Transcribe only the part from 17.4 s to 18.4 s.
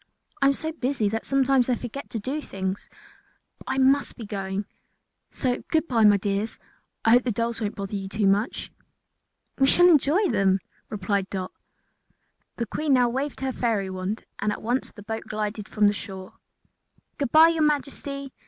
your Majesty!"